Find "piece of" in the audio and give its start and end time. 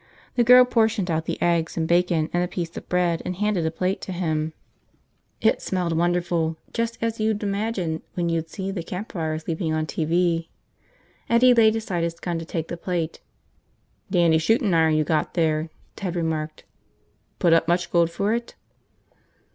2.47-2.89